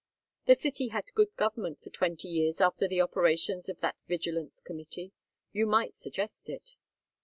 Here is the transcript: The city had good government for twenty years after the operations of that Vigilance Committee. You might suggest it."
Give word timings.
The 0.47 0.55
city 0.55 0.87
had 0.87 1.13
good 1.13 1.35
government 1.35 1.83
for 1.83 1.91
twenty 1.91 2.27
years 2.27 2.59
after 2.59 2.87
the 2.87 3.01
operations 3.01 3.69
of 3.69 3.79
that 3.81 3.97
Vigilance 4.07 4.59
Committee. 4.59 5.11
You 5.51 5.67
might 5.67 5.93
suggest 5.95 6.49
it." 6.49 6.73